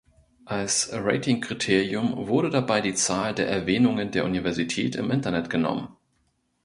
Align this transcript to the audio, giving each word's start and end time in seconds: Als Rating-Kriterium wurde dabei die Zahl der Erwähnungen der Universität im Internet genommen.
Als 0.45 0.89
Rating-Kriterium 0.93 2.25
wurde 2.25 2.49
dabei 2.49 2.81
die 2.81 2.95
Zahl 2.95 3.35
der 3.35 3.47
Erwähnungen 3.47 4.09
der 4.09 4.25
Universität 4.25 4.95
im 4.95 5.11
Internet 5.11 5.47
genommen. 5.51 5.89